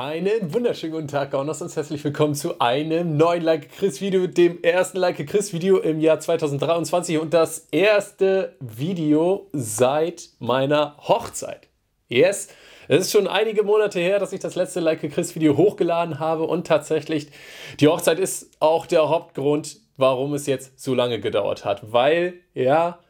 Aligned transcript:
Einen 0.00 0.54
wunderschönen 0.54 0.92
guten 0.92 1.08
Tag, 1.08 1.32
Gaunos, 1.32 1.60
und 1.60 1.74
herzlich 1.74 2.04
willkommen 2.04 2.36
zu 2.36 2.60
einem 2.60 3.16
neuen 3.16 3.42
Like 3.42 3.72
Chris 3.72 4.00
Video, 4.00 4.28
dem 4.28 4.62
ersten 4.62 4.96
Like 4.98 5.26
Chris 5.26 5.52
Video 5.52 5.78
im 5.78 5.98
Jahr 5.98 6.20
2023 6.20 7.18
und 7.18 7.34
das 7.34 7.66
erste 7.72 8.54
Video 8.60 9.48
seit 9.52 10.28
meiner 10.38 10.96
Hochzeit. 10.98 11.66
Yes, 12.06 12.46
es 12.86 13.06
ist 13.06 13.10
schon 13.10 13.26
einige 13.26 13.64
Monate 13.64 13.98
her, 13.98 14.20
dass 14.20 14.32
ich 14.32 14.38
das 14.38 14.54
letzte 14.54 14.78
Like 14.78 15.00
Chris 15.12 15.34
Video 15.34 15.56
hochgeladen 15.56 16.20
habe. 16.20 16.44
Und 16.44 16.68
tatsächlich 16.68 17.32
die 17.80 17.88
Hochzeit 17.88 18.20
ist 18.20 18.52
auch 18.60 18.86
der 18.86 19.08
Hauptgrund, 19.08 19.78
warum 19.96 20.32
es 20.32 20.46
jetzt 20.46 20.78
so 20.78 20.94
lange 20.94 21.18
gedauert 21.18 21.64
hat, 21.64 21.92
weil 21.92 22.34
ja, 22.54 23.00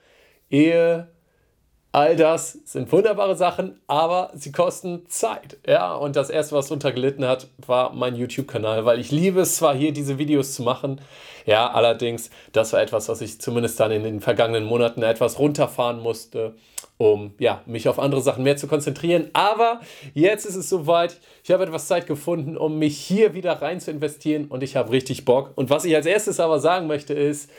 Ehe 0.49 1.09
All 1.99 2.15
das 2.15 2.53
sind 2.65 2.93
wunderbare 2.93 3.35
Sachen, 3.35 3.81
aber 3.89 4.31
sie 4.33 4.53
kosten 4.53 5.05
Zeit. 5.09 5.57
Ja, 5.67 5.95
und 5.95 6.15
das 6.15 6.31
erste, 6.31 6.55
was 6.55 6.69
drunter 6.69 6.93
gelitten 6.93 7.27
hat, 7.27 7.49
war 7.67 7.93
mein 7.93 8.15
YouTube-Kanal, 8.15 8.85
weil 8.85 9.01
ich 9.01 9.11
liebe 9.11 9.41
es 9.41 9.57
zwar 9.57 9.75
hier, 9.75 9.91
diese 9.91 10.17
Videos 10.17 10.55
zu 10.55 10.63
machen. 10.63 11.01
Ja, 11.45 11.69
allerdings, 11.73 12.31
das 12.53 12.73
war 12.73 12.81
etwas, 12.81 13.09
was 13.09 13.21
ich 13.21 13.41
zumindest 13.41 13.81
dann 13.81 13.91
in 13.91 14.05
den 14.05 14.21
vergangenen 14.21 14.63
Monaten 14.63 15.03
etwas 15.03 15.41
runterfahren 15.41 15.99
musste, 15.99 16.55
um 16.99 17.35
ja, 17.41 17.63
mich 17.67 17.89
auf 17.89 17.99
andere 17.99 18.21
Sachen 18.21 18.45
mehr 18.45 18.57
zu 18.57 18.69
konzentrieren. 18.69 19.31
Aber 19.33 19.81
jetzt 20.15 20.47
ist 20.47 20.55
es 20.55 20.69
soweit. 20.69 21.19
Ich 21.43 21.51
habe 21.51 21.65
etwas 21.65 21.89
Zeit 21.89 22.07
gefunden, 22.07 22.57
um 22.57 22.79
mich 22.79 22.97
hier 22.97 23.35
wieder 23.35 23.61
rein 23.61 23.81
zu 23.81 23.91
investieren 23.91 24.45
und 24.45 24.63
ich 24.63 24.77
habe 24.77 24.93
richtig 24.93 25.25
Bock. 25.25 25.51
Und 25.57 25.69
was 25.69 25.85
ich 25.85 25.97
als 25.97 26.07
erstes 26.07 26.39
aber 26.39 26.61
sagen 26.61 26.87
möchte, 26.87 27.13
ist, 27.13 27.51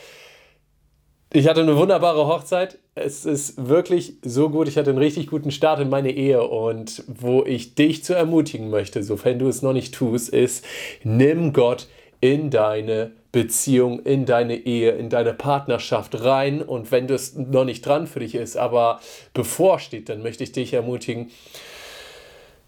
ich 1.32 1.48
hatte 1.48 1.62
eine 1.62 1.78
wunderbare 1.78 2.26
Hochzeit. 2.26 2.80
Es 2.96 3.26
ist 3.26 3.68
wirklich 3.68 4.16
so 4.24 4.50
gut. 4.50 4.68
Ich 4.68 4.78
hatte 4.78 4.90
einen 4.90 5.00
richtig 5.00 5.28
guten 5.28 5.52
Start 5.52 5.80
in 5.80 5.90
meine 5.90 6.12
Ehe. 6.12 6.44
Und 6.44 7.04
wo 7.08 7.44
ich 7.46 7.76
dich 7.76 8.04
zu 8.04 8.16
ermutigen 8.16 8.70
möchte, 8.70 9.04
sofern 9.04 9.38
du 9.38 9.48
es 9.48 9.62
noch 9.62 9.74
nicht 9.74 9.94
tust, 9.94 10.30
ist, 10.30 10.66
nimm 11.04 11.54
Gott 11.54 11.88
in 12.20 12.50
deine 12.50 13.12
Beziehung, 13.32 14.00
in 14.00 14.26
deine 14.26 14.56
Ehe, 14.56 14.92
in 14.92 15.10
deine 15.10 15.34
Partnerschaft 15.36 16.24
rein. 16.24 16.64
Und 16.64 16.92
wenn 16.92 17.06
das 17.06 17.36
noch 17.36 17.64
nicht 17.64 17.86
dran 17.86 18.08
für 18.08 18.22
dich 18.22 18.34
ist, 18.34 18.58
aber 18.58 19.00
bevorsteht, 19.36 20.10
dann 20.10 20.24
möchte 20.24 20.44
ich 20.44 20.52
dich 20.52 20.74
ermutigen, 20.74 21.30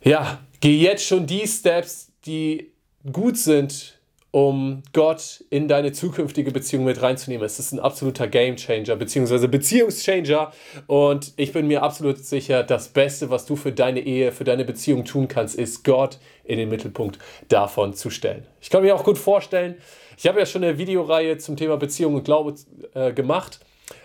ja, 0.04 0.40
geh 0.60 0.78
jetzt 0.78 1.06
schon 1.06 1.26
die 1.26 1.48
Steps, 1.48 2.12
die 2.26 2.72
gut 3.12 3.38
sind 3.38 4.01
um 4.32 4.82
Gott 4.94 5.44
in 5.50 5.68
deine 5.68 5.92
zukünftige 5.92 6.52
Beziehung 6.52 6.86
mit 6.86 7.02
reinzunehmen. 7.02 7.46
Es 7.46 7.60
ist 7.60 7.74
ein 7.74 7.80
absoluter 7.80 8.28
Gamechanger 8.28 8.96
bzw. 8.96 9.48
Beziehungschanger 9.48 10.52
und 10.88 11.34
ich 11.36 11.52
bin 11.52 11.68
mir 11.68 11.84
absolut 11.84 12.18
sicher, 12.18 12.64
das 12.64 12.88
Beste, 12.88 13.30
was 13.30 13.46
du 13.46 13.58
für 13.58 13.74
deine 13.74 14.00
Ehe, 14.00 14.32
für 14.32 14.46
deine 14.46 14.64
Beziehung 14.64 15.04
tun 15.04 15.28
kannst, 15.28 15.56
ist 15.56 15.84
Gott 15.84 16.18
in 16.46 16.58
den 16.58 16.70
Mittelpunkt 16.70 17.20
davon 17.50 17.94
zu 17.94 18.10
stellen. 18.10 18.48
Ich 18.62 18.70
kann 18.70 18.84
mir 18.84 18.96
auch 18.96 19.04
gut 19.04 19.18
vorstellen, 19.18 19.76
ich 20.18 20.28
habe 20.28 20.40
ja 20.40 20.46
schon 20.46 20.64
eine 20.64 20.78
Videoreihe 20.78 21.38
zum 21.38 21.58
Thema 21.58 21.78
Beziehung 21.78 22.16
und 22.16 22.24
Glaube 22.24 22.56
äh, 22.94 23.12
gemacht. 23.12 23.60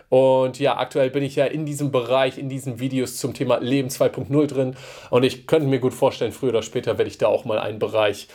Und 0.08 0.60
ja, 0.60 0.76
aktuell 0.76 1.10
bin 1.10 1.24
ich 1.24 1.36
ja 1.36 1.46
in 1.46 1.66
diesem 1.66 1.90
Bereich, 1.90 2.38
in 2.38 2.48
diesen 2.48 2.78
Videos 2.78 3.16
zum 3.16 3.34
Thema 3.34 3.58
Leben 3.58 3.88
2.0 3.88 4.46
drin. 4.46 4.76
Und 5.10 5.24
ich 5.24 5.46
könnte 5.46 5.68
mir 5.68 5.80
gut 5.80 5.94
vorstellen, 5.94 6.32
früher 6.32 6.50
oder 6.50 6.62
später 6.62 6.96
werde 6.96 7.10
ich 7.10 7.18
da 7.18 7.26
auch 7.26 7.44
mal 7.44 7.58
einen 7.58 7.78
Bereich 7.78 8.28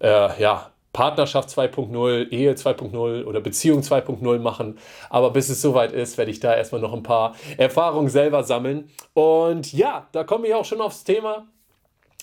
äh, 0.00 0.40
ja, 0.40 0.73
Partnerschaft 0.94 1.50
2.0, 1.50 2.30
Ehe 2.30 2.54
2.0 2.54 3.24
oder 3.24 3.40
Beziehung 3.40 3.82
2.0 3.82 4.38
machen. 4.38 4.78
Aber 5.10 5.30
bis 5.30 5.50
es 5.50 5.60
soweit 5.60 5.92
ist, 5.92 6.16
werde 6.16 6.30
ich 6.30 6.40
da 6.40 6.54
erstmal 6.54 6.80
noch 6.80 6.94
ein 6.94 7.02
paar 7.02 7.34
Erfahrungen 7.58 8.08
selber 8.08 8.44
sammeln. 8.44 8.88
Und 9.12 9.74
ja, 9.74 10.08
da 10.12 10.24
komme 10.24 10.46
ich 10.46 10.54
auch 10.54 10.64
schon 10.64 10.80
aufs 10.80 11.04
Thema. 11.04 11.46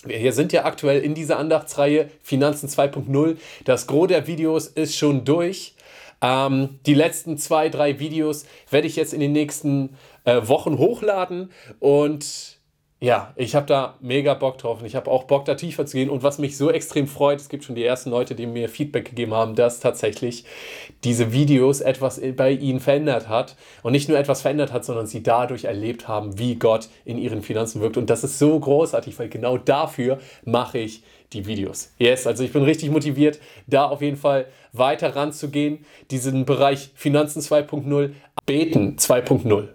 Wir 0.04 0.32
sind 0.32 0.52
ja 0.52 0.64
aktuell 0.64 1.00
in 1.00 1.14
dieser 1.14 1.38
Andachtsreihe 1.38 2.10
Finanzen 2.22 2.68
2.0. 2.68 3.36
Das 3.64 3.86
Gros 3.86 4.08
der 4.08 4.26
Videos 4.26 4.66
ist 4.66 4.96
schon 4.96 5.24
durch. 5.24 5.76
Ähm, 6.20 6.80
die 6.86 6.94
letzten 6.94 7.36
zwei, 7.36 7.68
drei 7.68 7.98
Videos 7.98 8.46
werde 8.70 8.86
ich 8.86 8.96
jetzt 8.96 9.12
in 9.12 9.20
den 9.20 9.32
nächsten 9.32 9.96
äh, 10.24 10.40
Wochen 10.48 10.78
hochladen 10.78 11.50
und 11.78 12.58
ja, 13.02 13.32
ich 13.34 13.56
habe 13.56 13.66
da 13.66 13.96
mega 14.00 14.32
Bock 14.34 14.58
drauf 14.58 14.78
und 14.78 14.86
ich 14.86 14.94
habe 14.94 15.10
auch 15.10 15.24
Bock, 15.24 15.44
da 15.44 15.56
tiefer 15.56 15.84
zu 15.86 15.96
gehen. 15.96 16.08
Und 16.08 16.22
was 16.22 16.38
mich 16.38 16.56
so 16.56 16.70
extrem 16.70 17.08
freut, 17.08 17.40
es 17.40 17.48
gibt 17.48 17.64
schon 17.64 17.74
die 17.74 17.84
ersten 17.84 18.10
Leute, 18.10 18.36
die 18.36 18.46
mir 18.46 18.68
Feedback 18.68 19.06
gegeben 19.06 19.34
haben, 19.34 19.56
dass 19.56 19.80
tatsächlich 19.80 20.44
diese 21.02 21.32
Videos 21.32 21.80
etwas 21.80 22.20
bei 22.36 22.52
ihnen 22.52 22.78
verändert 22.78 23.28
hat. 23.28 23.56
Und 23.82 23.90
nicht 23.90 24.08
nur 24.08 24.16
etwas 24.16 24.42
verändert 24.42 24.72
hat, 24.72 24.84
sondern 24.84 25.08
sie 25.08 25.20
dadurch 25.20 25.64
erlebt 25.64 26.06
haben, 26.06 26.38
wie 26.38 26.54
Gott 26.54 26.90
in 27.04 27.18
ihren 27.18 27.42
Finanzen 27.42 27.80
wirkt. 27.80 27.96
Und 27.96 28.08
das 28.08 28.22
ist 28.22 28.38
so 28.38 28.60
großartig, 28.60 29.18
weil 29.18 29.28
genau 29.28 29.58
dafür 29.58 30.20
mache 30.44 30.78
ich 30.78 31.02
die 31.32 31.46
Videos. 31.46 31.90
Yes, 31.98 32.28
also 32.28 32.44
ich 32.44 32.52
bin 32.52 32.62
richtig 32.62 32.92
motiviert, 32.92 33.40
da 33.66 33.86
auf 33.86 34.00
jeden 34.00 34.16
Fall 34.16 34.46
weiter 34.72 35.16
ranzugehen, 35.16 35.84
diesen 36.12 36.44
Bereich 36.44 36.92
Finanzen 36.94 37.42
2.0, 37.42 38.12
Beten 38.46 38.94
2.0 38.96 39.70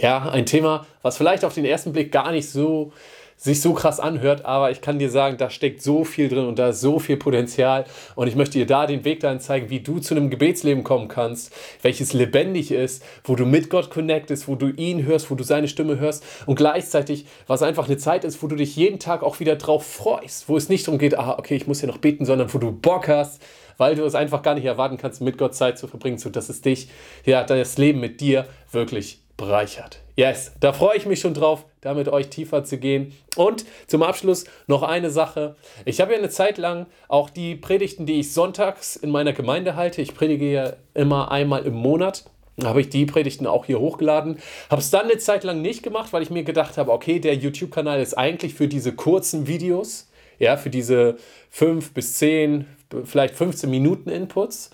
ja, 0.00 0.28
ein 0.28 0.46
Thema, 0.46 0.86
was 1.02 1.16
vielleicht 1.16 1.44
auf 1.44 1.54
den 1.54 1.64
ersten 1.64 1.92
Blick 1.92 2.12
gar 2.12 2.32
nicht 2.32 2.48
so 2.48 2.92
sich 3.38 3.60
so 3.60 3.74
krass 3.74 4.00
anhört, 4.00 4.44
aber 4.46 4.70
ich 4.70 4.80
kann 4.80 4.98
dir 4.98 5.10
sagen, 5.10 5.36
da 5.36 5.50
steckt 5.50 5.82
so 5.82 6.04
viel 6.04 6.28
drin 6.28 6.46
und 6.46 6.58
da 6.58 6.70
ist 6.70 6.80
so 6.80 6.98
viel 6.98 7.18
Potenzial. 7.18 7.84
Und 8.14 8.28
ich 8.28 8.34
möchte 8.34 8.58
dir 8.58 8.66
da 8.66 8.86
den 8.86 9.04
Weg 9.04 9.20
dahin 9.20 9.40
zeigen, 9.40 9.68
wie 9.68 9.80
du 9.80 9.98
zu 9.98 10.14
einem 10.14 10.30
Gebetsleben 10.30 10.84
kommen 10.84 11.08
kannst, 11.08 11.52
welches 11.82 12.14
lebendig 12.14 12.70
ist, 12.70 13.04
wo 13.24 13.36
du 13.36 13.44
mit 13.44 13.68
Gott 13.68 13.90
connectest, 13.90 14.48
wo 14.48 14.54
du 14.54 14.68
ihn 14.68 15.04
hörst, 15.04 15.30
wo 15.30 15.34
du 15.34 15.44
seine 15.44 15.68
Stimme 15.68 15.98
hörst 15.98 16.24
und 16.46 16.56
gleichzeitig, 16.56 17.26
was 17.46 17.62
einfach 17.62 17.86
eine 17.86 17.98
Zeit 17.98 18.24
ist, 18.24 18.42
wo 18.42 18.46
du 18.46 18.56
dich 18.56 18.74
jeden 18.74 18.98
Tag 18.98 19.22
auch 19.22 19.38
wieder 19.38 19.56
drauf 19.56 19.84
freust, 19.84 20.48
wo 20.48 20.56
es 20.56 20.70
nicht 20.70 20.86
darum 20.86 20.98
geht, 20.98 21.18
ah, 21.18 21.36
okay, 21.38 21.56
ich 21.56 21.66
muss 21.66 21.80
hier 21.80 21.88
noch 21.88 21.98
beten, 21.98 22.24
sondern 22.24 22.52
wo 22.54 22.58
du 22.58 22.72
Bock 22.72 23.08
hast, 23.08 23.42
weil 23.76 23.94
du 23.96 24.04
es 24.04 24.14
einfach 24.14 24.40
gar 24.40 24.54
nicht 24.54 24.64
erwarten 24.64 24.96
kannst, 24.96 25.20
mit 25.20 25.36
Gott 25.36 25.54
Zeit 25.54 25.78
zu 25.78 25.88
verbringen, 25.88 26.16
sodass 26.16 26.48
es 26.48 26.62
dich, 26.62 26.88
ja, 27.26 27.44
das 27.44 27.76
Leben 27.76 28.00
mit 28.00 28.22
dir 28.22 28.46
wirklich 28.72 29.20
bereichert. 29.36 30.02
Yes, 30.16 30.52
da 30.60 30.72
freue 30.72 30.96
ich 30.96 31.04
mich 31.04 31.20
schon 31.20 31.34
drauf, 31.34 31.66
da 31.82 31.92
mit 31.92 32.08
euch 32.08 32.28
tiefer 32.28 32.64
zu 32.64 32.78
gehen. 32.78 33.12
Und 33.36 33.66
zum 33.86 34.02
Abschluss 34.02 34.46
noch 34.66 34.82
eine 34.82 35.10
Sache. 35.10 35.56
Ich 35.84 36.00
habe 36.00 36.12
ja 36.12 36.18
eine 36.18 36.30
Zeit 36.30 36.56
lang 36.56 36.86
auch 37.08 37.28
die 37.28 37.54
Predigten, 37.54 38.06
die 38.06 38.20
ich 38.20 38.32
sonntags 38.32 38.96
in 38.96 39.10
meiner 39.10 39.34
Gemeinde 39.34 39.76
halte. 39.76 40.00
Ich 40.00 40.14
predige 40.14 40.50
ja 40.50 40.72
immer 40.94 41.30
einmal 41.30 41.66
im 41.66 41.74
Monat. 41.74 42.24
Habe 42.64 42.80
ich 42.80 42.88
die 42.88 43.04
Predigten 43.04 43.46
auch 43.46 43.66
hier 43.66 43.78
hochgeladen. 43.78 44.38
Habe 44.70 44.80
es 44.80 44.90
dann 44.90 45.04
eine 45.04 45.18
Zeit 45.18 45.44
lang 45.44 45.60
nicht 45.60 45.82
gemacht, 45.82 46.14
weil 46.14 46.22
ich 46.22 46.30
mir 46.30 46.42
gedacht 46.42 46.78
habe, 46.78 46.90
okay, 46.92 47.20
der 47.20 47.34
YouTube-Kanal 47.34 48.00
ist 48.00 48.14
eigentlich 48.14 48.54
für 48.54 48.68
diese 48.68 48.92
kurzen 48.92 49.46
Videos, 49.46 50.10
ja, 50.38 50.56
für 50.56 50.70
diese 50.70 51.16
5 51.50 51.92
bis 51.92 52.14
10, 52.14 52.66
vielleicht 53.04 53.34
15 53.34 53.70
Minuten 53.70 54.10
Inputs. 54.10 54.70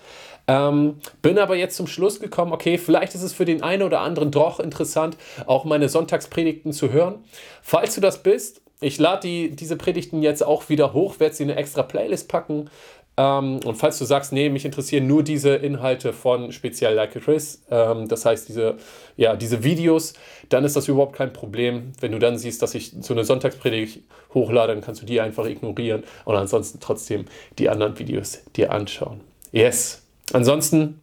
Ähm, 0.47 0.99
bin 1.21 1.39
aber 1.39 1.55
jetzt 1.55 1.77
zum 1.77 1.87
Schluss 1.87 2.19
gekommen, 2.19 2.51
okay, 2.51 2.77
vielleicht 2.77 3.15
ist 3.15 3.23
es 3.23 3.33
für 3.33 3.45
den 3.45 3.63
einen 3.63 3.81
oder 3.81 4.01
anderen 4.01 4.29
doch 4.29 4.59
interessant, 4.59 5.15
auch 5.45 5.63
meine 5.63 5.87
Sonntagspredigten 5.87 6.73
zu 6.73 6.91
hören. 6.91 7.23
Falls 7.61 7.95
du 7.95 8.01
das 8.01 8.23
bist, 8.23 8.61
ich 8.81 8.99
lade 8.99 9.21
die, 9.21 9.55
diese 9.55 9.77
Predigten 9.77 10.21
jetzt 10.21 10.43
auch 10.43 10.67
wieder 10.67 10.91
hoch, 10.91 11.19
werde 11.19 11.35
sie 11.35 11.43
in 11.43 11.51
eine 11.51 11.59
extra 11.59 11.83
Playlist 11.83 12.27
packen. 12.27 12.69
Ähm, 13.15 13.59
und 13.63 13.75
falls 13.75 13.99
du 13.99 14.05
sagst, 14.05 14.33
nee, 14.33 14.49
mich 14.49 14.65
interessieren 14.65 15.05
nur 15.07 15.23
diese 15.23 15.55
Inhalte 15.55 16.13
von 16.13 16.51
Spezial 16.51 16.93
Like 16.95 17.15
a 17.15 17.19
Chris, 17.19 17.61
ähm, 17.69 18.07
das 18.07 18.25
heißt 18.25 18.49
diese, 18.49 18.77
ja, 19.17 19.35
diese 19.35 19.63
Videos, 19.63 20.13
dann 20.49 20.63
ist 20.63 20.75
das 20.75 20.87
überhaupt 20.87 21.15
kein 21.15 21.31
Problem. 21.31 21.91
Wenn 21.99 22.11
du 22.11 22.19
dann 22.19 22.37
siehst, 22.37 22.61
dass 22.61 22.73
ich 22.73 22.93
so 23.01 23.13
eine 23.13 23.23
Sonntagspredigt 23.23 24.03
hochlade, 24.33 24.73
dann 24.73 24.81
kannst 24.81 25.01
du 25.01 25.05
die 25.05 25.21
einfach 25.21 25.45
ignorieren 25.45 26.03
und 26.25 26.35
ansonsten 26.35 26.79
trotzdem 26.79 27.25
die 27.59 27.69
anderen 27.69 27.99
Videos 27.99 28.43
dir 28.55 28.71
anschauen. 28.71 29.21
Yes, 29.51 30.03
Ansonsten 30.31 31.01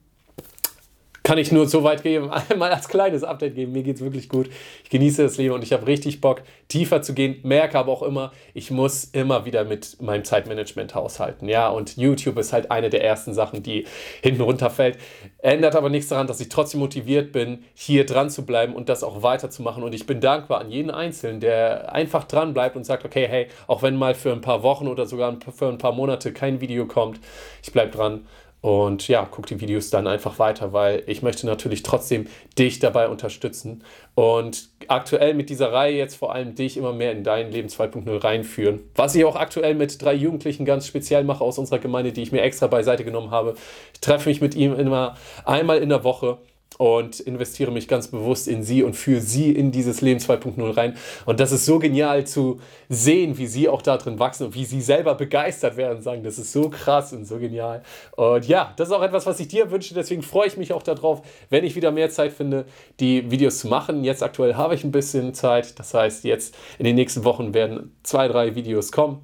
kann 1.31 1.39
ich 1.39 1.53
nur 1.53 1.69
so 1.69 1.85
weit 1.85 2.03
geben, 2.03 2.29
einmal 2.29 2.73
als 2.73 2.89
kleines 2.89 3.23
Update 3.23 3.55
geben. 3.55 3.71
Mir 3.71 3.85
geht 3.85 3.95
es 3.95 4.03
wirklich 4.03 4.29
gut. 4.29 4.51
Ich 4.83 4.91
genieße 4.91 5.23
das 5.23 5.37
Leben 5.37 5.55
und 5.55 5.63
ich 5.63 5.73
habe 5.73 5.87
richtig 5.87 6.21
Bock, 6.21 6.43
tiefer 6.67 7.03
zu 7.03 7.15
gehen. 7.15 7.39
Merke 7.45 7.79
aber 7.79 7.93
auch 7.93 8.03
immer, 8.03 8.33
ich 8.53 8.73
muss 8.73 9.05
immer 9.05 9.45
wieder 9.45 9.63
mit 9.63 10.03
meinem 10.03 10.25
Zeitmanagement 10.25 10.93
haushalten. 10.97 11.49
Ja, 11.49 11.69
und 11.69 11.97
YouTube 11.97 12.37
ist 12.37 12.53
halt 12.53 12.73
eine 12.73 12.91
der 12.91 13.05
ersten 13.05 13.33
Sachen, 13.33 13.63
die 13.63 13.87
hinten 14.23 14.41
runterfällt. 14.41 14.99
Ändert 15.39 15.77
aber 15.77 15.89
nichts 15.89 16.09
daran, 16.09 16.27
dass 16.27 16.41
ich 16.41 16.49
trotzdem 16.49 16.81
motiviert 16.81 17.31
bin, 17.31 17.63
hier 17.75 18.07
dran 18.07 18.29
zu 18.29 18.45
bleiben 18.45 18.75
und 18.75 18.89
das 18.89 19.05
auch 19.05 19.23
weiterzumachen. 19.23 19.85
Und 19.85 19.95
ich 19.95 20.07
bin 20.07 20.21
dankbar 20.21 20.61
an 20.61 20.69
jeden 20.73 20.91
Einzelnen, 20.91 21.39
der 21.39 21.93
einfach 21.93 22.25
dran 22.25 22.55
bleibt 22.55 22.75
und 22.75 22.83
sagt, 22.83 23.05
okay, 23.05 23.29
hey, 23.29 23.47
auch 23.69 23.83
wenn 23.83 23.95
mal 23.95 24.17
für 24.17 24.33
ein 24.33 24.41
paar 24.41 24.65
Wochen 24.65 24.89
oder 24.89 25.07
sogar 25.07 25.37
für 25.57 25.69
ein 25.69 25.79
paar 25.79 25.93
Monate 25.93 26.33
kein 26.33 26.61
Video 26.61 26.87
kommt, 26.87 27.21
ich 27.63 27.71
bleibe 27.71 27.93
dran 27.93 28.27
und 28.61 29.09
ja, 29.09 29.27
guck 29.31 29.47
die 29.47 29.61
Videos 29.61 29.91
dann 29.91 30.07
einfach 30.07 30.39
weiter, 30.39 30.73
weil 30.73 31.03
ich 31.07 31.23
möchte 31.23 31.47
natürlich 31.47 31.83
trotzdem 31.83 32.27
dich 32.59 32.79
dabei 32.79 33.09
unterstützen 33.09 33.85
und 34.15 34.69
aktuell 34.89 35.35
mit 35.35 35.49
dieser 35.49 35.73
Reihe 35.73 35.97
jetzt 35.97 36.17
vor 36.17 36.35
allem 36.35 36.55
dich 36.55 36.77
immer 36.77 36.93
mehr 36.93 37.13
in 37.13 37.25
dein 37.25 37.51
Leben 37.51 37.69
2.0 37.69 38.23
reinführen. 38.23 38.81
Was 38.95 39.15
ich 39.15 39.25
auch 39.25 39.37
aktuell 39.37 39.75
mit 39.75 40.03
drei 40.03 40.13
Jugendlichen 40.13 40.65
ganz 40.67 40.87
speziell 40.87 41.25
mache 41.25 41.43
aus 41.43 41.59
unserer 41.59 41.79
Gemeinde, 41.79 42.13
die 42.13 42.23
ich 42.23 42.33
mir 42.33 42.43
extra 42.43 42.67
beiseite 42.67 43.05
genommen 43.05 43.31
habe. 43.31 43.55
Ich 43.95 44.01
treffe 44.01 44.29
mich 44.29 44.41
mit 44.41 44.55
ihm 44.55 44.75
immer 44.75 45.17
einmal 45.45 45.79
in 45.79 45.89
der 45.89 46.05
Woche 46.05 46.39
und 46.79 47.21
investiere 47.21 47.71
mich 47.71 47.89
ganz 47.89 48.09
bewusst 48.09 48.49
in 48.49 48.63
sie 48.63 48.83
und 48.83 48.95
für 48.95 49.21
sie 49.21 49.53
in 49.53 49.71
dieses 49.71 50.01
Leben 50.01 50.19
2.0 50.19 50.77
rein. 50.77 50.97
Und 51.27 51.39
das 51.39 51.53
ist 51.53 51.67
so 51.67 51.79
genial 51.79 52.27
zu 52.27 52.61
sehen, 52.89 53.37
wie 53.37 53.47
sie 53.47 53.69
auch 53.69 53.83
da 53.83 53.99
drin 53.99 54.19
wachsen 54.19 54.47
und 54.47 54.55
wie 54.55 54.65
sie 54.65 54.81
selber 54.81 55.15
begeistert 55.15 55.77
werden 55.77 55.99
und 55.99 56.03
sagen, 56.03 56.23
das 56.23 56.39
ist 56.39 56.53
so 56.53 56.71
krass 56.71 57.13
und 57.13 57.27
so 57.27 57.39
genial. 57.39 57.83
Und 58.17 58.47
ja, 58.49 58.73
das 58.77 58.89
ist 58.89 58.95
auch 58.95 59.03
etwas, 59.03 59.27
was 59.27 59.41
ich 59.41 59.49
dir 59.49 59.71
wünsche. 59.71 59.95
Deswegen 59.95 60.23
freue 60.23 60.47
ich 60.47 60.57
mich 60.57 60.73
auch 60.73 60.83
darauf, 60.83 61.23
wenn 61.51 61.65
ich 61.65 61.77
wieder 61.77 61.91
mehr 61.91 62.09
Zeit 62.11 62.33
finde, 62.33 62.65
die 62.99 63.31
Videos 63.31 63.59
zu 63.59 63.69
machen. 63.69 64.03
Jetzt 64.03 64.23
aktuell 64.23 64.55
habe 64.55 64.75
ich 64.75 64.83
ein 64.83 64.93
bisschen 64.93 65.35
Zeit. 65.35 65.79
Das 65.79 65.93
heißt, 65.93 66.25
jetzt 66.25 66.55
in 66.79 66.85
den 66.85 66.97
nächsten 66.97 67.25
Wochen 67.25 67.53
werden 67.53 67.95
zwei, 68.05 68.27
drei 68.27 68.55
Videos 68.55 68.91
kommen. 68.91 69.21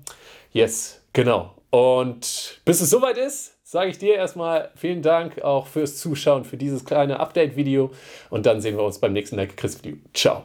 Yes, 0.52 1.00
genau. 1.12 1.54
Und 1.70 2.60
bis 2.64 2.80
es 2.80 2.90
soweit 2.90 3.16
ist, 3.18 3.55
sage 3.66 3.90
ich 3.90 3.98
dir 3.98 4.14
erstmal 4.14 4.70
vielen 4.76 5.02
Dank 5.02 5.42
auch 5.42 5.66
fürs 5.66 5.96
Zuschauen, 5.98 6.44
für 6.44 6.56
dieses 6.56 6.84
kleine 6.84 7.18
Update-Video 7.18 7.90
und 8.30 8.46
dann 8.46 8.60
sehen 8.60 8.76
wir 8.76 8.84
uns 8.84 9.00
beim 9.00 9.12
nächsten 9.12 9.36
Like 9.36 9.56
Chris 9.56 9.82
Video. 9.82 9.98
Ciao. 10.14 10.44